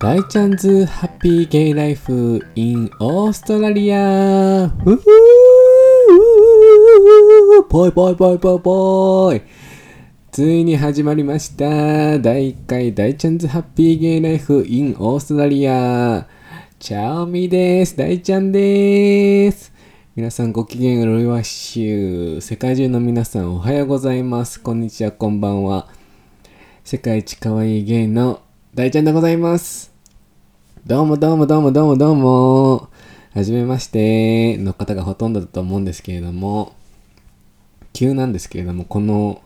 [0.00, 4.98] 大ちゃんズハッピーゲイライフ in オーストラリアうふー
[7.68, 9.42] ぽいぽいぽいぽいぽい
[10.30, 16.28] ついに始まりました第1回大ちゃんズハッピーゲイライフ in オーストラリア
[16.78, 19.72] チャオミです大ちゃんです
[20.14, 25.88] 皆さんご機嫌よろわしゅう世界中の皆さんおはようございますこんにちはこんばんは
[26.84, 28.42] 世界一可愛いゲイの
[28.78, 29.92] 大ちゃんでございます。
[30.86, 32.88] どうもどうもどうもどうもどうも。
[33.34, 36.76] はじめましての方がほとんどだと思うんですけれども、
[37.92, 39.42] 急なんですけれども、この、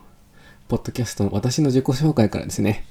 [0.67, 2.85] ポッドキャストの私の自己紹介からですね。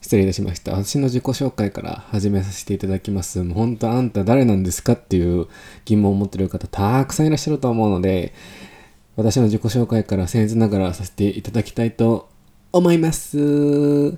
[0.00, 0.72] 失礼いたしました。
[0.72, 3.42] 私の自己紹介から始めさせていただきます。
[3.42, 5.48] もう本当あんた誰なんですかっていう
[5.84, 8.32] 疑問を持ってる方たくさんいらっしゃると思うので、
[9.16, 12.30] 私の自己紹介から僭越ながらさせていただきたいと
[12.72, 14.16] 思います。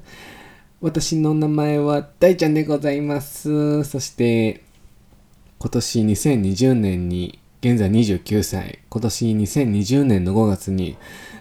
[0.83, 3.83] 私の名前は大ちゃんでございます。
[3.85, 4.63] そして、
[5.59, 10.99] 今年2020年に、現在29歳、今年2020年の5月に、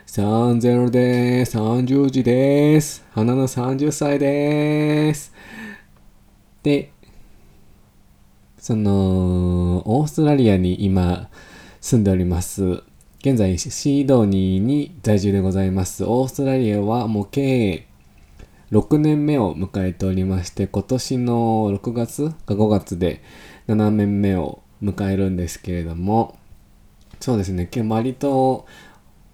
[0.08, 5.34] 30でーす、30時でーす、花の30歳でーす。
[6.64, 6.94] で、
[8.58, 11.30] その、オーストラリアに今
[11.82, 12.84] 住んでおります。
[13.20, 16.06] 現在、シードニーに在住でございます。
[16.06, 17.86] オーストラリアはもう計
[18.72, 23.22] 6年目を迎えておりまして、今年の6月か5月で
[23.68, 26.38] 7年目を迎えるんですけれども、
[27.20, 28.66] そうですね、割と、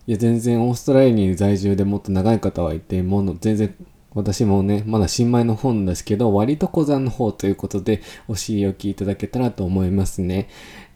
[0.08, 3.76] いや、全然オーストラリアに在住でもっと長い方はいて、もの、全然、
[4.14, 10.50] 私もね、まだ新米の本ですけど、割と小山の方ということで、お知りおきいただけたらと思いますね。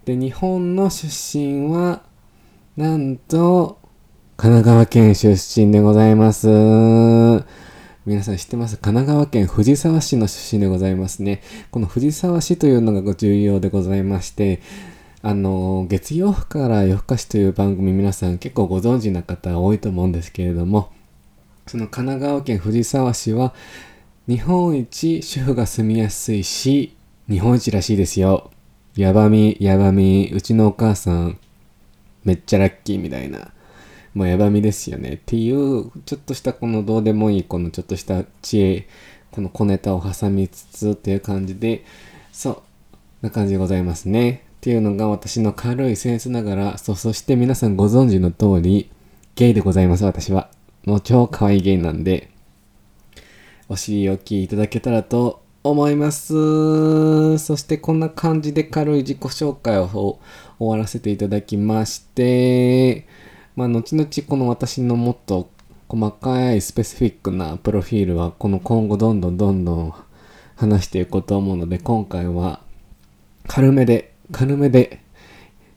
[0.03, 2.03] で、日本の出身は、
[2.75, 3.79] なんと、
[4.37, 6.49] 神奈川県出身でございます。
[8.05, 8.77] 皆さん知ってます？
[8.77, 11.41] 神奈川県藤沢市の出身でございますね。
[11.71, 14.61] この藤沢市というのがご重要でございまして、
[15.23, 20.91] あの、月曜日から夜更かしという番組皆さん結構ご存知な方多いと思うんですけれども、
[21.65, 23.55] その神奈川県藤沢市は
[24.27, 26.95] 日本一主婦が住みやすい市、
[27.27, 28.51] 日本一らしいですよ。
[28.95, 31.39] やばみ、やばみ、うちのお母さん、
[32.23, 33.51] めっちゃラッキーみたいな。
[34.15, 35.15] もうやばみですよね。
[35.15, 38.87] っていう、ちょっとしたこのどうでもいい、このちょっとした知恵、
[39.31, 41.83] この小ネタを挟みつつっていう感じで、
[42.31, 42.61] そう、
[43.21, 44.43] な感じでございますね。
[44.57, 48.89] っていうのが私の軽いセンスながら、そう、そして皆さんご存知の通り、
[49.35, 50.49] ゲイでございます、私は。
[50.85, 52.29] もう超可愛いゲイなんで、
[53.67, 57.37] お尻置きいただけたらと思います。
[57.37, 60.19] そしてこんな感じで軽い自己紹介を
[60.57, 63.07] 終わらせていただきまして、
[63.55, 65.49] まあ、後々この私のもっと
[65.87, 69.93] 細かいスペシフィックなプロフィールはこの今後どんどんどんどん
[70.55, 72.59] 話していこうと思うので今回は
[73.47, 74.99] 軽めで軽めで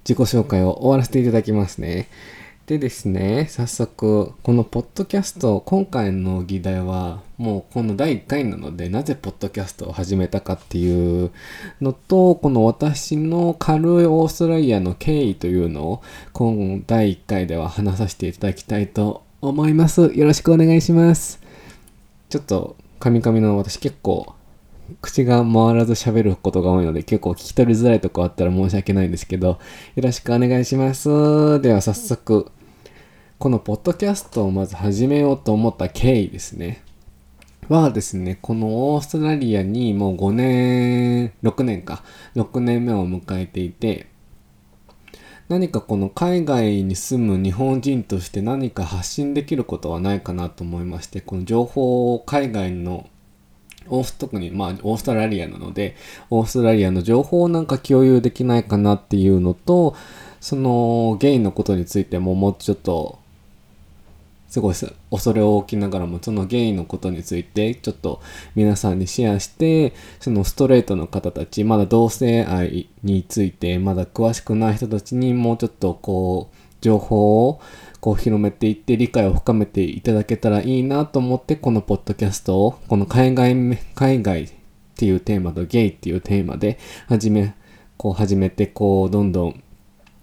[0.09, 2.09] 自己紹介を終わらせていただきますね。
[2.67, 11.31] でですね、早速、このポッドキャスト、今回の議題は、もうこの第1回なので、なぜポッドキャストを始めたかっていう
[11.81, 20.13] のと、この私の軽いオーストラリアの経緯というのを、今第1回では話させていただきたいと思います。
[20.15, 21.41] よろしくお願いします。
[22.29, 24.35] ちょっと、カミカミの私結構、
[25.01, 29.59] 口が回らず喋ることが多いので結構聞き取りづらいとこあったら申し訳ないんですけど、よ
[29.97, 31.61] ろしくお願いします。
[31.61, 32.51] では早速、
[33.39, 36.83] このポッドキャストをまず始めようと思った経緯ですね。
[37.69, 42.03] はですね、このオーストラリアにもう5年、6年か、
[42.35, 44.07] 6年目を迎えていて、
[45.49, 53.09] 何かこの海外に住む日本人として何か発信できることはないかなと思いまして、この情報を海外の
[53.91, 55.95] オース特にまあオーストラリアなので、
[56.31, 59.95] オーストラリアの情報をなんか共有できないかなっていうのと、
[60.41, 63.19] そのゲイのことについてももうちょっと
[64.49, 64.75] すごい
[65.11, 68.23] 恐れを置きながらもそのゲイのことについてちょっと
[68.55, 77.61] 皆さんにシェアしてそのストレートの方たちまだ同性愛についてまだ詳しくない人たちにもうちょっとこう情報を
[78.01, 83.55] こう広めていって理解を深めていただけたらいいなと思ってこのポッドキャストをこの海外
[83.95, 84.51] 海外っ
[84.97, 87.55] ていうテーマとゲイっていうテーマで始め
[87.97, 89.63] こう始めてこうどんどん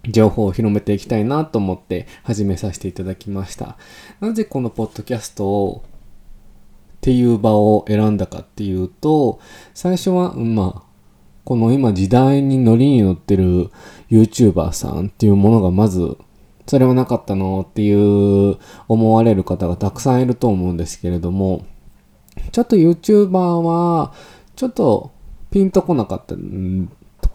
[0.10, 3.78] 情報を広めていきたいなと思って始めさせていただきました。
[4.20, 9.40] なぜこのポッドキャストをっていう場を選んだかっていうと、
[9.76, 10.84] 最初は、まあ、
[11.44, 13.70] この今時代に乗りに乗ってる
[14.10, 16.18] YouTuber さんっていうものがまず、
[16.66, 18.58] それはなかったのっていう
[18.88, 21.66] 思われる方がたくさんいると思うんですけれども、
[22.52, 24.12] ちょっと YouTuber は
[24.56, 25.12] ちょっと
[25.52, 26.36] ピンとこなかった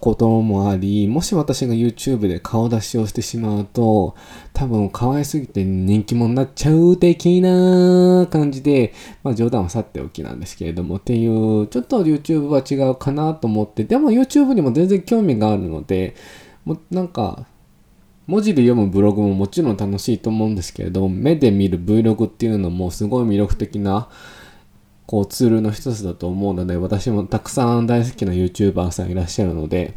[0.00, 4.14] こともあり、もし私が YouTube で顔出しをしてしまうと、
[4.52, 16.14] 多分可愛すぎて人気者になっちゃう的な感じで、まあ冗談は去っておきなんですけれどもっていう、ちょっと YouTube は違うかなと思って、でも YouTube にも全然興味があるので、
[16.64, 17.46] もなんか、
[18.26, 24.08] 文字で読むブログももちろん楽しいと思うんですけれど、目で見る Vlog っていうのもすごい魅力的な
[25.11, 29.95] こうツールの一つだと思うので、私もたくさん大好きな YouTuber さんいらっしゃるので、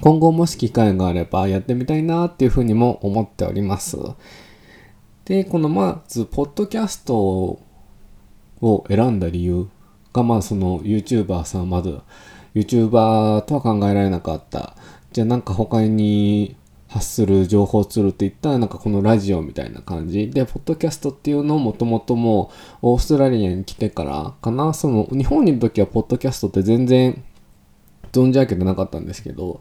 [0.00, 3.96] 今後もし機会があればやってみたいなっていうふうにも思っております。
[5.24, 9.66] で、このまず、ポッドキャストを選んだ理由
[10.12, 11.98] が、まあその YouTuber さん、まず
[12.54, 14.76] YouTuber とは考えられなかった。
[15.12, 16.54] じゃあなんか他に
[16.90, 20.28] 発する情報ツールって言ったらなんかこのラジオみたいな感じ。
[20.28, 22.50] で、ポッドキャストっていうのをもともとも
[22.82, 27.22] うオーストラリアに来てからかな、その日本にいる時はポッドキャストって全然
[28.12, 29.60] 存じ上げてなかったんですけど、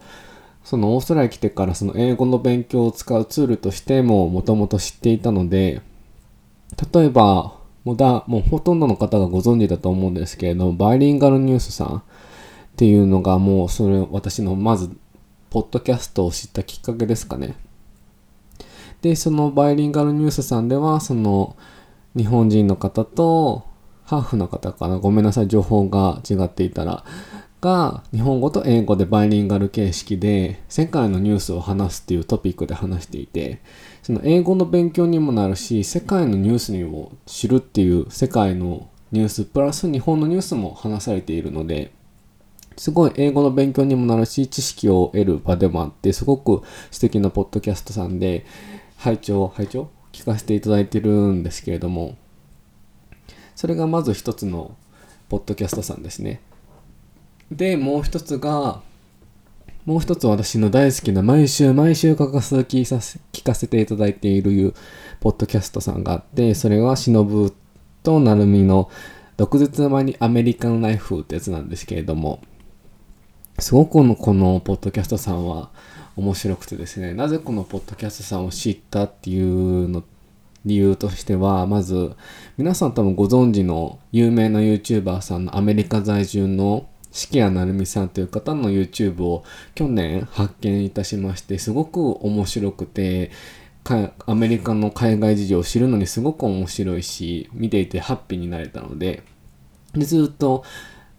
[0.64, 5.84] そのオーストラリアに来てからその英語の勉強を使うツールとしてももともと知っていたので、
[6.94, 12.02] 例えば、もうだ、もうほとんどの方がご存知だと思うんですけれど、バイリンガルニュースさんっ
[12.76, 14.90] ていうのがもうそれ私のまず
[15.50, 17.56] ポッドキャストを知ったきっかけですかね。
[19.02, 21.56] で、そのバイリンガルニュースさんでは、その
[22.16, 23.64] 日本人の方と
[24.04, 27.04] ハーフの方かな、ごめんなさい、情報が違っていたら、
[27.62, 33.60] が日本語と英語でバイリンガル形式で世界のニュースを話すっていうトピックで話していて、
[34.02, 41.92] その英語の勉強にもなるし、世界のニュースにも知るっていう世界のニュース、プラス日本のニュースも話されているので、
[42.80, 46.62] すごい英語の勉強にもなるし、知識を得る場でもあって、すごく
[46.92, 48.46] 素敵なポッドキャストさんで、
[48.96, 52.16] 拝聴、拝聴聞かせていただいてるんですけれども、
[53.54, 54.78] それがまず一つの
[55.28, 56.40] ポッドキャストさんですね。
[57.52, 58.82] で、もう一つが、
[59.86, 64.74] もう一つ私の大好きな毎週毎週欠かさ聞かせていただいている
[65.20, 67.52] ポッドキャストさんがあって、それは忍
[68.04, 68.90] となるみの
[69.36, 72.40] 毒舌間にアメリカンライフってやつなんですけれども、
[73.62, 75.70] すごくこのポッドキャストさんは
[76.16, 80.04] 面白くてですね、なぜこのポッドキャストさんを知ったっていうの
[80.66, 82.14] 理由としては、まず、
[82.58, 93.32] 皆さん多分ご存知の有名な YouTuber さんのアメリカ在住の四季谷成美さんという方の YouTube を去年発見いたしまして、すごく面白くて、
[94.26, 99.24] アメリカの海外事情を知るのにすごく面白いし、見ていてハッピーになれたので、
[99.94, 100.64] でずっと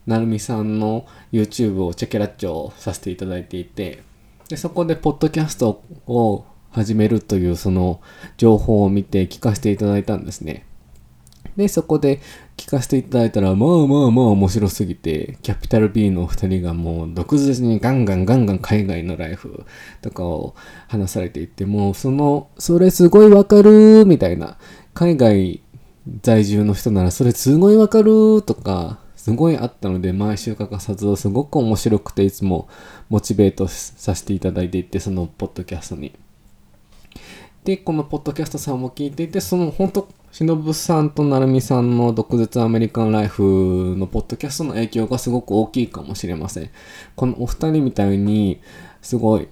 [0.06, 4.02] なるみさんの YouTube をチェケラッチョさせていただいていて、
[4.49, 8.00] で、そこでポッドキャストを始めるというその
[8.37, 10.67] 情報を見て聞かせていただいたんですね。
[11.56, 12.20] で、そこで
[12.56, 19.64] 聞かせていただいたら、まあまあまあ面白すぎて、キャピタル B のお二人がもう独自にガンガンガンガン海外のライフ
[20.03, 20.55] とかを
[20.88, 24.58] 話されていて、もうその、それすごいわかるみたいな、
[24.94, 25.62] 海外
[26.23, 32.69] 在住の人ならそれすごいわかるとか、すごいあったので、毎週欠かさず、すごく面白くて、いつも
[33.11, 36.14] モチベートさせていただいていて、そのポッドキャストに。
[37.62, 46.70] で、このポッドキャストさんも聞いていて、その本当、しのぶさんとなるみさんの毒舌アメリカンライフのポッドキャストの影響がすごく大きいかもしれません。
[47.15, 48.62] このお二人みたいに、
[49.03, 49.48] すごい、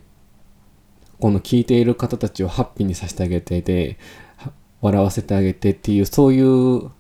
[1.21, 3.99] この聞いている方たちをハッピーにさせてあげていて、
[4.81, 6.91] 笑わせてあげてっていう、そういう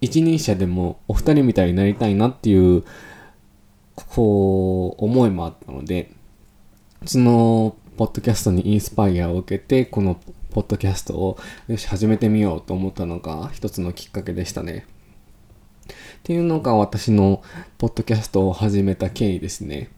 [0.00, 2.84] 一人者でもお二人みたいになりたいなっていう、
[3.94, 6.12] こう、思いもあったので、
[7.04, 14.86] その、ポッドキャストにインスパイアを受けて、このポッドキャストを、よし、始めてみようと思ったのが一つのきっかけでしたね。
[15.88, 17.42] っていうのが私の
[17.78, 19.90] ポッドキャストを始めた経緯ですね。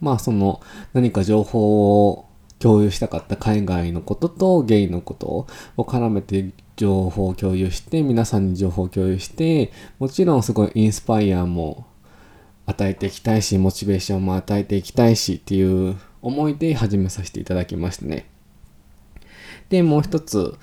[0.00, 0.60] まあその
[0.92, 2.26] 何か情報を
[2.58, 5.26] 共有したかった海外のこととゲイのこと
[5.76, 11.84] を絡めて情報を共有して、皆さんに情報を共有して、もちろんすごいインスパイアも
[12.64, 18.24] 与えていきたいし、モチベーションも与えていきたいしっていう思いで始めさせていただきましたね。
[19.68, 20.56] で、もう一つ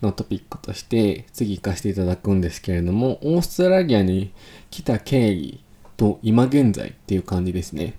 [0.00, 4.32] のトピックとして次行かせていただくんですけれども、オーストラリアに
[4.70, 5.60] 来た経緯
[5.98, 7.92] と今現在っていう感じですね。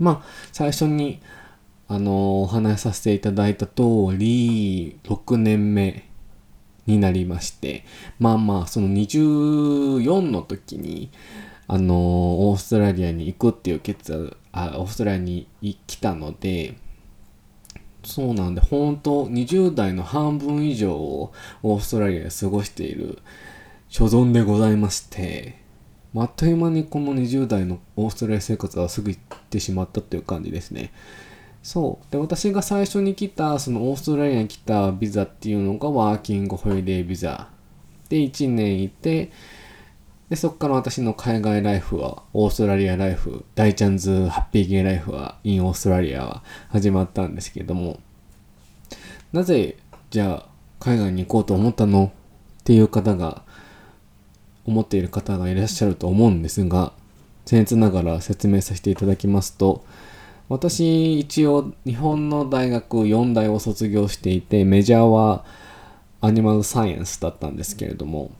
[0.00, 1.20] まあ、最初に
[1.92, 3.82] あの、お話しさせていただいた通
[4.16, 6.08] り、6年目
[6.86, 7.84] になりまして、
[8.20, 11.10] まあまあ、その24の時に、
[11.66, 15.48] あの、オーストラリアに行くっていう決あ、オーストラリアに
[15.88, 16.76] 来たので、
[18.04, 21.32] そうなんで、本当20代の半分以上を
[21.64, 23.18] オーストラリアで過ごしている
[23.88, 25.56] 所存でございまして、
[26.14, 30.92] あ、あっという間にこの20代のオーストラリア生活は過ぎてしまったという感じですね。
[31.62, 32.12] そう。
[32.12, 37.48] で、私が最初に来た、そのオーストラリアに来たビザっていうのがワーキングホリデービザ。
[38.08, 39.30] で、1年いて、
[40.30, 47.98] で、そこから私の海外ライフは、オーストラリアライフ、大チャンズハッピーゲイライフは、インオーストラリアは始まったんですけども、
[49.32, 49.76] なぜ、
[50.10, 50.48] じゃあ、
[50.78, 52.12] 海外に行こうと思ったの？
[52.60, 53.42] っていう方が、
[54.66, 56.92] 思っている方がいらっしゃると思うんですが、
[57.44, 59.84] 僭越ながら説明させていただきますと、
[60.50, 65.44] 私、一応、日本の大学4大を卒業していて、メジャーは
[66.20, 68.32] アニマルサイエンスだったんですけれども、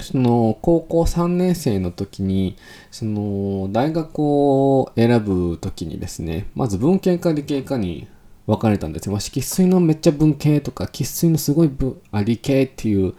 [0.00, 2.56] その高校3年生の時に、
[2.90, 8.08] その大学を選ぶ時にですね、まず文系か理系かに
[8.46, 9.20] 分かれたんですよ。
[9.20, 11.70] 私、生粋のめっちゃ文系とか、生粋のすごい
[12.12, 13.12] あ理系っていう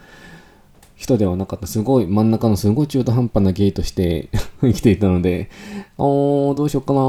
[1.02, 1.66] 人ではなかった。
[1.66, 4.30] すごい、真ん中のすごい中途半端なゲイとして
[4.62, 5.50] 生きていたので、
[5.98, 7.04] おー、どうしようかなー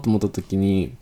[0.00, 0.94] と思った時に、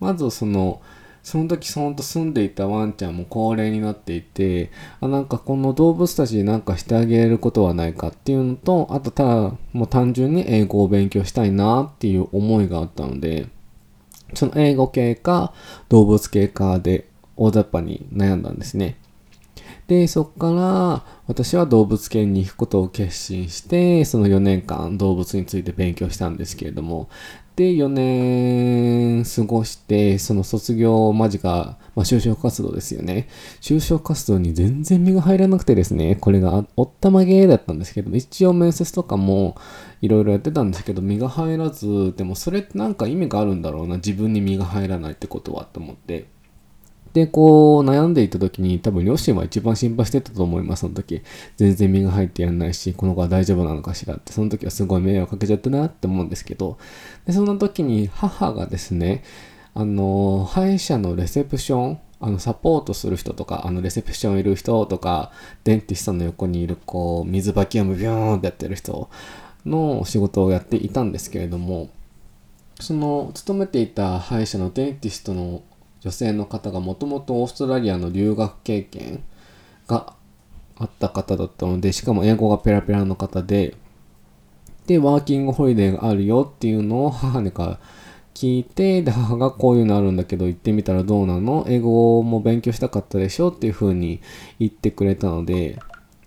[0.00, 0.80] まずその、
[1.22, 13.46] その時そのと住んでいたワンちゃんも高齢になっていて、あ、なんかこの動物たちになんかしてあげることはないかっていうのと、あとただ、もう単純に英語を勉強したいなっていう思いがあったので、
[14.34, 15.52] その英語系か
[15.88, 18.96] 動物系かで大雑把に悩んだんですね。
[19.90, 27.08] で、そこから私は動物系に行くことを決心して、その4年間動物について勉強したんですけれども、
[27.56, 33.26] で、4年過ごして、その卒業間近、まあ、就職活動ですよね。
[33.60, 39.56] 就職活動に全然身が入らなくてですね、これがおったまげだったんですけど、一応面接とかも
[40.02, 46.28] いろいろやってたんですけど、身が入らず、でもそれってなんか意味があるんだろうな、自分に身が入らないってことはと思って。
[47.12, 51.22] で、こう、悩んでいた時に、多分両親は一番心配してたと思います、その時。
[51.56, 56.78] 全然身が入ってやんないし、この子は大丈夫なのかしらって、その時はすごい迷惑かけちゃったなって思うんですけど、
[57.26, 59.24] で、その時に母がですね、
[59.74, 65.32] あの、歯医者のレセプション、あの、サポートする人とか、あの、レセプションいる人とか、
[65.64, 69.08] dentist の横にいる、こう、水バキュームビューンってやってる人
[69.64, 71.88] の仕事をやっていたんですけれども、
[72.78, 75.62] その、勤めていた歯医者の dentist の
[76.00, 79.22] 女性の方がもともとオーストラリアの留学経験
[79.86, 80.14] が
[80.78, 83.76] あった方だったので、しかも英語がペラペラの方で、
[84.86, 87.78] で、ワーキングホリデーがあるよっていうのを母にか
[88.34, 91.66] 聞いて、で、母がこういうのあるんだけど行ってみたらどうなの？
[91.68, 94.20] 英語も勉強したかったでしょっていう風に
[94.58, 95.78] 言ってくれたので、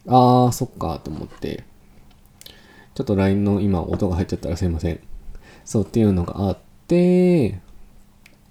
[0.08, 1.64] あー、そっかと思って、
[2.94, 5.00] ちょっと LINE の今音が入っちゃったらすいません。
[5.66, 7.60] そうっていうのがあって、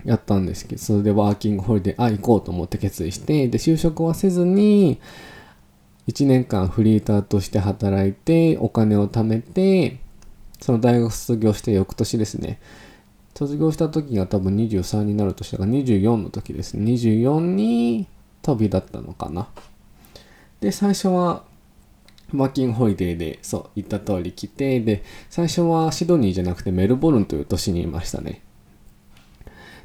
[0.05, 5.01] やったんですけど、それでワーキングホリデー、あ、行こうと思って決意して、で、就職はせずに、
[6.09, 9.99] 1年間フリーターとして働いて、お金を貯めて、
[10.61, 12.61] その大学卒業して翌年ですね。
[13.35, 16.93] 卒業した時が多分23になる年だから24の時ですね。
[16.93, 18.07] 24に
[18.43, 19.49] 飛び立ったのかな。
[20.61, 21.45] で、最初は
[22.35, 28.43] ワーキングホリデーで、そう、言った通り来て、で、最初はシドニーじゃなくてメルボルンという都市にいましたね。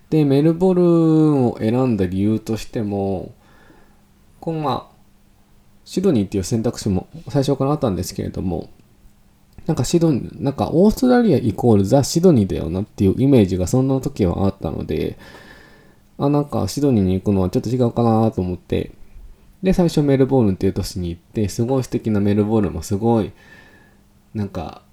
[0.09, 3.33] で、メルボルンを選んだ理由としても、
[4.39, 4.91] このま、
[5.83, 8.69] シドニーっていう選択肢も最初からあったんですけれども、
[9.65, 15.17] なんかシドニー、なんかオーストラリアイコールザ・シドニーだよなっていうイメージがそんな時はあったので、
[16.17, 18.91] あ、なんかシドニーに行くのはちょっと違うかなと思って、
[19.61, 23.31] で、最初メルボルンっていう都市に行って、すごい素敵なメルボルンもすごい、
[24.33, 24.83] なんか、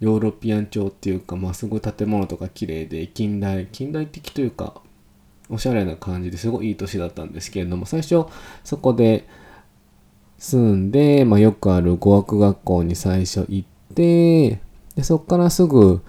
[0.00, 4.80] ヨーロピアン調っていうか、まあ、すごい建物とか綺麗で、近代、近代的というか、
[5.48, 8.24] おしゃれな感じですごいいい年だったんですけれども、最初
[8.64, 9.26] そこで
[10.38, 14.60] 住んで、まあ、よくある語学学校に最初行って、
[14.94, 16.02] で、そこからすぐ、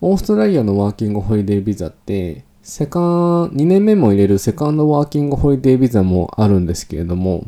[0.00, 7.46] オーストラリアのワーキングホリデービザって、セカン、2年目も入れるセカンドワーキングホリデービザもあるんですけれども、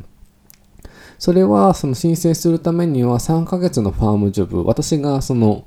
[1.19, 5.65] それはその申請するためには3ヶ月のファームジョブ、私がその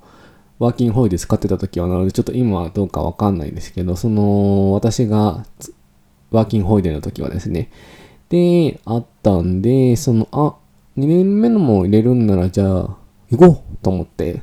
[0.59, 5.45] ワーキングホイで使ってた時はなので、ちょっと今はどうかわかんないんですけど、その、私が
[6.31, 7.71] ワーキングホイデーの時はですね、
[8.27, 10.55] で、あったんで、その、あ、
[10.97, 12.97] 2年目のも入れるんなら、じゃあ、
[13.31, 14.41] 行こうと思って、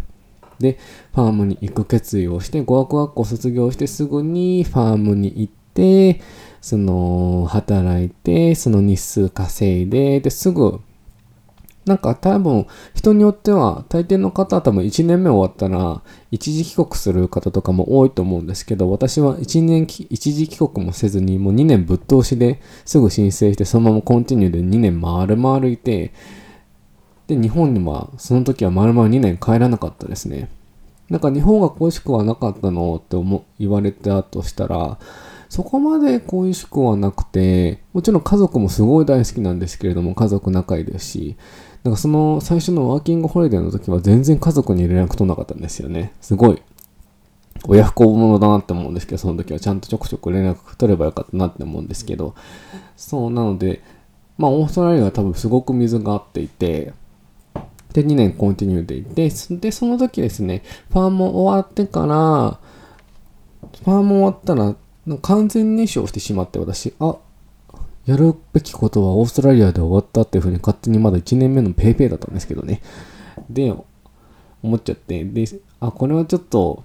[0.59, 0.79] で、
[1.15, 6.23] ファームに行く決意をして、語学学校卒業してすぐにファームに行って、
[6.63, 10.81] その、働いて、その日数稼いで、で、すぐ
[11.87, 26.13] なんか多分人によっては大抵の方は多分1年目終わったら一時帰国する方とかも多いと思うんですけど私は1年一時帰国もせずにもう2年ぶっ通しですぐ申請してそのままコンティニューで2年丸々いて
[27.27, 30.49] で、日本にはその時は丸々2年帰らなかったですね。
[31.09, 34.99] なんか日本が恋しくはなかったのって思言われたとしたら、
[35.49, 41.37] そこまで恋しくはなくて、もちろん家族もすごい大好きなんですけれども、家族仲いいですし、
[41.87, 46.13] なんかその最初のワーキングホリデーの時は全然家族に連絡取らなかったんですよね。
[46.21, 46.61] すごい
[47.69, 52.35] 親不孝者だなって思うんですけど、その時はちゃんとちょくちょく連絡取ればよかったなって思うんですけど、
[52.97, 53.83] そう、なので、
[54.37, 56.93] まあ、オーストラリアは多分すごく水が合っていて、
[57.93, 62.59] で、2年コンティニューでいて、で、その時ですね、ファーも終わってから、
[63.85, 64.75] ファーも終わったら、
[65.23, 67.17] 完全燃焼してしまって私、あ、
[68.07, 72.81] やるべきことはオーストラリアで終わったっていうふうに勝手にまだ1年目の paypay だったんですけどね。
[73.51, 73.75] で、
[74.63, 75.45] 思っちゃって、で、
[75.81, 76.85] あ、これはちょっと、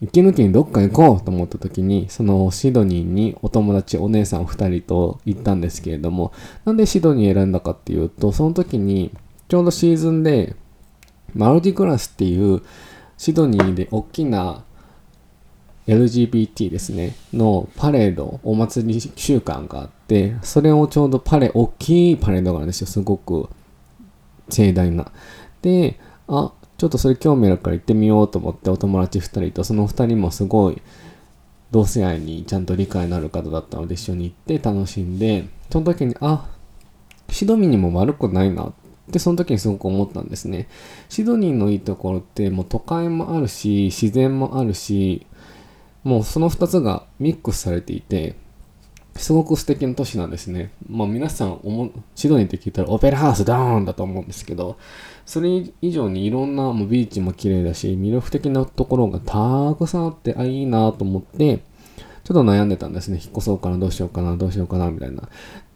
[0.00, 6.32] 息抜きにどっか行こうと思った時に、そのシドニーにお友達、お姉さん2人と行ったんですけれども、
[6.64, 9.12] なんでシドニー選んだかっていうと、その時に
[9.48, 10.56] ちょうどシーズンで、
[11.34, 12.62] マルディグラスっていう
[13.18, 14.64] シドニーで大きな
[15.86, 22.86] LGBT ですね、のパレード、お祭り週間があって、それをちょうどパレ、大きいパレードがあるんですよ。
[22.86, 23.48] すごく
[24.48, 25.10] 盛大な。
[25.62, 30.80] で、あ、ちょっとそれ興味あるから行ってみようと思ってお友達2人とその2人もすごい
[31.70, 36.48] 同性愛にちゃんと理解のある方だったので一緒に行って楽しんでその時にあ
[37.28, 38.72] シドニーにも悪くないなっ
[39.12, 40.68] てその時にすごく思ったんですね
[41.10, 45.26] シドニーのいいところってもう都会もあるし自然もあるし
[46.04, 48.36] もうその2つがミックスされていて
[49.16, 50.70] すごく素敵な都市なんですね。
[50.88, 54.78] まあ皆さんシドニーって聞いたらオペラハウスダーンだと思うんですけど、
[55.26, 61.58] それ以上にいろんなもうビーチも綺麗だし、魅力的なところがたくさんあって、あ、いいなと思って、
[62.24, 63.18] ちょっと悩んでたんですね。
[63.22, 65.28] 引っ越そうかな、どうしようかな、どうしようかな、みたいな。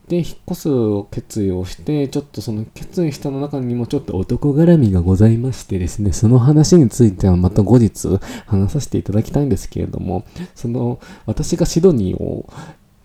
[0.08, 0.68] で、引っ越す
[1.11, 12.47] 決意をして、ちょっとその決意したの中にもちょっと男絡みがございましてですね、その話についてはまた後日話させていただきたいんですけれども、その、私がシドニーを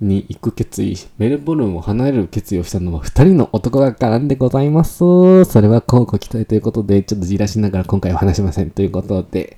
[0.02, 4.98] に行く決意、メルボルンを離れる決意をしたのは二人の男が絡んでございます。
[4.98, 9.58] それは交互期待ということで、ちょっとじらしながら今回は話しませんということで、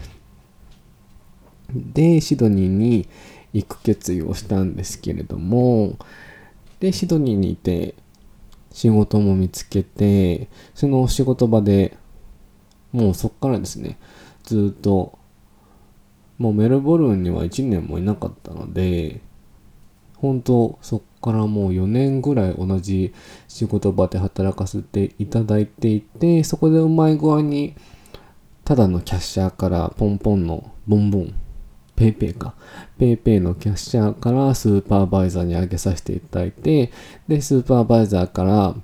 [1.73, 3.08] で、シドニーに
[3.54, 5.97] 行く決意をしたんですけれども、
[6.82, 7.96] で、シドニーにいて、
[8.74, 11.98] 仕事も見つけて、その仕事場で
[12.91, 13.98] もうそっからですね、
[14.44, 15.17] ずっと、
[16.38, 19.22] もうメルボルンには1年もいなかったので、
[20.15, 23.13] 本当そっからもう4年ぐらい同じ
[23.48, 27.74] 仕事場で働かせていただいていてそこでうまい具合に
[28.63, 31.34] ただのキャッシャーからポンポンのボンボン
[32.02, 32.56] ペーペーか。
[32.98, 36.92] ペーペーのキャッシャーからスーパーバイザーに上げさせていただいて、
[37.28, 38.76] で、スーパーバイザーから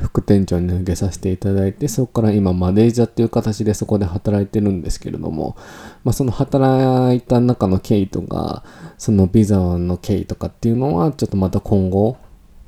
[0.00, 5.56] 副店長に上げさせていただいて、そこから今マネージャーっていう形でそこで働いてるんですけれども、
[6.04, 8.62] まあ、その働いた中の経緯とか、
[8.96, 12.16] そのビザの経緯とかっていうのは、ちょっとまた今後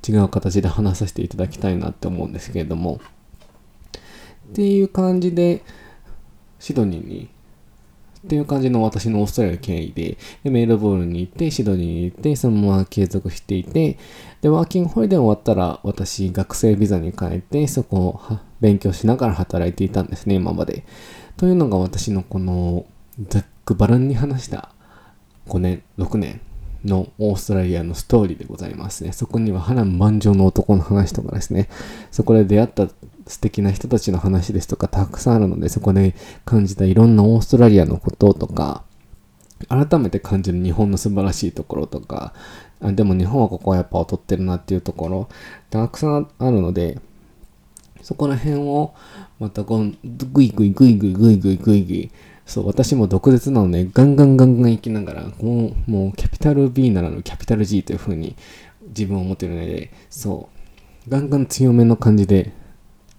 [0.09, 3.01] 違う形で話させていただきたいなって思うんですけれども、
[4.51, 5.63] っていう感じで、
[6.59, 7.29] シドニーに
[8.25, 13.99] っていう感じの私のオーストラリア経緯で、でメールボールに行って、シドニーに行って、そのまま継続していて、
[14.41, 18.21] で、ワーキングホリデー終わったら、私、学生ビザに変えて、そこを
[18.61, 20.85] 勉強しながら働いていたんですね、今まで。
[21.37, 22.85] というのが私のこの、
[23.29, 24.71] ざっくばらんに話した
[25.49, 26.41] 5年、6年
[26.85, 29.13] のオーストラリアのストーリーでございますね。
[29.13, 31.69] そこには波乱万丈の男の話とかですね、
[32.11, 32.89] そこで出会った
[33.29, 36.15] 素敵な人たちの話ですとかたくさんあるので、そこで
[36.45, 38.83] 感じたいろんなオーストラリアのこととか、
[39.69, 42.33] 改めて感じる日本の素晴らしいところとか、
[42.81, 45.29] あでも日本はここはやっぱ劣ってるなっていうところ、
[45.71, 46.99] たくさんあるので、
[48.03, 48.95] そこら辺を
[49.39, 49.99] またこん
[50.33, 52.11] グイグイグイグイグイグイグイグイ
[52.49, 58.37] そう、私も毒舌なので、ガンガンガンガン行きながら、もう、もうキャピタル B ならぬキャピタル G という風に
[58.89, 60.49] 自分を持ってるので、そ
[61.07, 62.53] う、ガンガン強めの感じで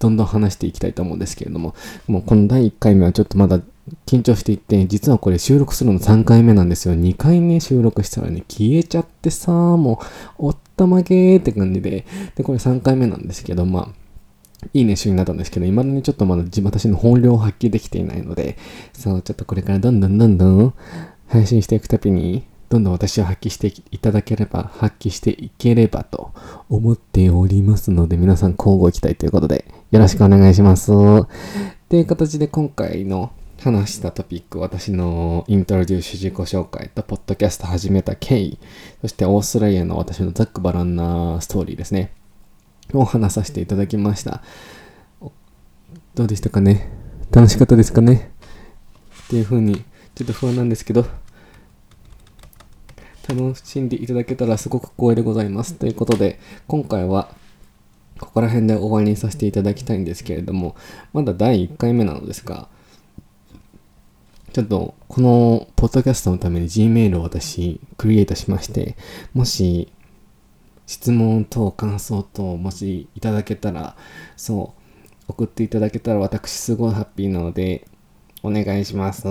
[0.00, 1.74] どんどん話していきたいと思うんですけれども、
[2.08, 3.60] もうこの第1回目はちょっとまだ
[4.06, 6.94] 緊張していって、実はこれ収録するの3回目なんですよ。
[6.94, 10.00] 2回目収録したらね、消えちゃってさ、も
[10.38, 14.00] う、おったまげーって感じで、で、これ3回目なんですけど、まあ、
[14.72, 18.56] いい熱唱になったんですけど、未だにちょっとまだ私の本領を発揮できていないので、
[18.92, 20.74] そう、ちょっとこれからどんどんどんどん
[21.26, 26.32] 配信していくたびに、どんどん私を発揮していただければ、発揮していければと
[26.68, 30.86] 思っておりますので、皆さん交互期待ということで、よろしくお願いします。
[30.86, 31.26] と
[31.96, 38.60] いう形で今回の話したトピック、私のイントロデュース自己紹介と、ポッドキャスト始めた経緯、
[39.00, 42.12] そしてオーストラリアの私のザックバランなストーリーですね、
[42.92, 44.44] を話させていただきました。
[46.14, 46.88] どうでしたかね？
[47.32, 48.30] 楽しかったですかね？
[49.24, 49.82] っていう風に、
[50.14, 51.04] ちょっと不安なんですけど、
[53.28, 55.74] 楽しんでいただけたらすごく光栄でございます。
[55.74, 57.34] ということで、今回は、
[58.20, 60.76] ここら辺で終わりにさせていただきたいんですけれども、
[61.12, 62.68] まだ第1回目なのですが、
[64.52, 68.96] ちょっと、この、ポッドキャストのために Gmail を私、クリエイトしまして、
[69.32, 69.92] もし、
[70.86, 73.96] 質問等、感想等、もしいただけたら、
[74.36, 77.86] そう、送っていただけたら私すごいハッピーなので、
[78.42, 79.22] お願いします。
[79.22, 79.28] そ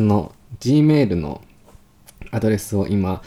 [0.00, 1.42] の、Gmail の
[2.32, 3.22] アドレスを今、